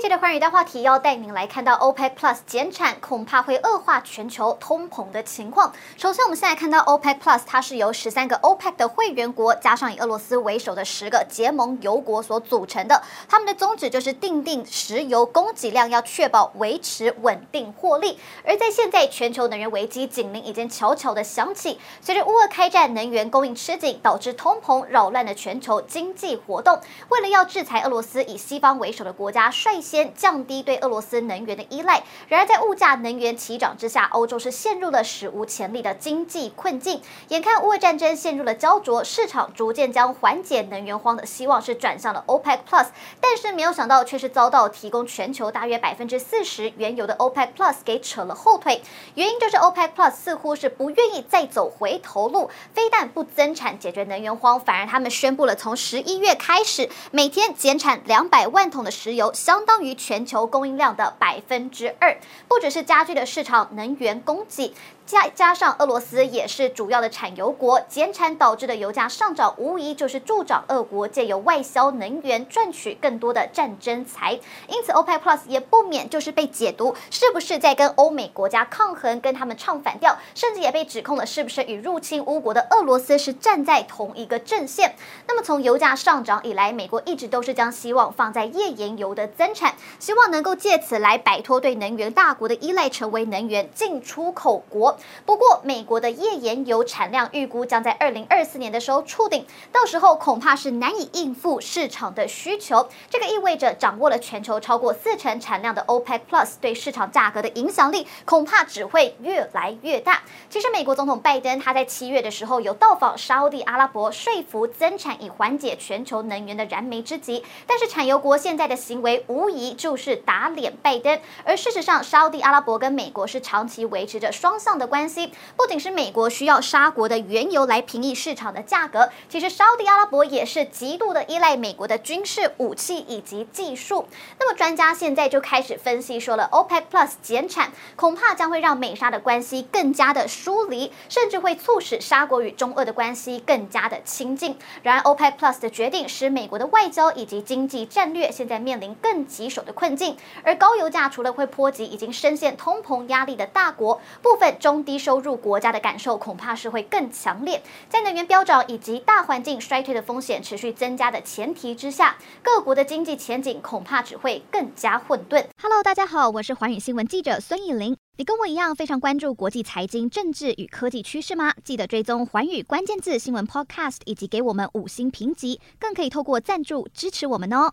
[0.00, 5.74] 这一节的寰宇大话题要带您来看到 OPEC Plus 减产，恐怕会恶化全球通膨的情况。
[5.98, 13.02] 首先，我们现在看到 OPEC Plus，它是由十三个 OPEC 的会员国加上以俄罗斯为首的十个结盟油国所组成的。
[13.28, 18.18] 他们的宗旨就是定定石油供给量，要确保维持稳定获利。
[18.46, 26.80] 而在现在全球能源危机警铃已经悄悄的响起，随着乌俄开战，能源供应吃紧，导致通膨扰乱了全球经济活动。
[27.10, 32.04] 为了要制裁俄罗斯，以西方为首的国家率先先降低对俄罗斯能源的依赖。
[32.28, 37.02] 然而，在物价能源齐涨之下，欧洲是陷入了史无前例的经济困境。
[37.28, 42.86] 眼看乌俄战争陷入了胶着，市场逐渐将缓解能源荒的希望是转向了 OPEC Plus，
[43.20, 48.80] 但是没有想到却是遭到提供全球大约百分之四十原油的 OPEC Plus 给扯了后腿。
[49.16, 62.16] 原因就是 OPEC Plus 似乎是不愿意再走回头路，非但不增产解决能源荒，反而他们宣布了从十一月开始每天减产两百万桶的石油，相当于全球供应量的百分之二，
[62.48, 64.74] 不只是加剧了市场能源供给。
[65.06, 74.38] 加加上俄罗斯也是主要的产油国，减产导致的油价上涨，无疑就是助长俄国借由外销能源赚取更多的战争财。
[74.68, 84.94] 因此，OPEC Plus 也不免就是被解读是不是在跟欧美国家抗衡，跟他们唱反调，甚至也被指控了是不是与入侵乌国的俄罗斯是站在同一个阵线。
[85.26, 94.98] 那么从油价上涨以来，美国一直都是将希望放在页岩油的增产，希望能够借此来摆脱对能源大国的依赖，成为能源进出口国。
[95.24, 102.88] 不过，美国的页岩油产量预估将在二零二四年的时候触顶，到时候恐怕是难以应付市场的需求。
[103.08, 110.22] 这个意味着，掌握了全球超过四成产量的 OPEC Plus 对市场价格的影响力，恐怕只会越来越大。
[110.48, 117.44] 其实，美国总统拜登他在七月的时候有到访沙地阿拉伯，说服增产以缓解全球能源的燃眉之急。
[117.66, 121.18] 但是，产油国现在的行为无疑就是打脸拜登。
[121.42, 124.86] 而事实上，沙地阿拉伯跟美国是长期维持着双向的。
[124.90, 134.08] 关系不仅是美国需要沙国的原油来平抑市场的价格，其实沙地阿拉伯也是极度的依赖美国的军事武器以及技术。
[134.40, 144.56] 那么专家现在就开始分析说了，OPEC Plus 减产恐怕将会让美沙的关系更加的疏离，甚至会促使沙国与中俄的关系更加的亲近。
[144.82, 150.16] 然而，OPEC Plus 的决定使美国的外交以及经济战略现在面临更棘手的困境。
[150.44, 165.44] 而高油价除了会波及已经深陷通膨压力的大国，部分中低收入国家的感受恐怕是会更强烈，在能源飙涨以及大环境衰退的风险持续增加的前提之下，各国的经济前景恐怕只会更加混沌。
[165.60, 167.96] Hello，大家好，我是环宇新闻记者孙艺玲。
[168.16, 171.54] 你跟我一样非常关注国际财经、政治与科技趋势吗？
[171.64, 177.72] 记得追踪环宇关键字新闻 Podcast，以及给我们五星评级，更可以透过赞助支持我们哦。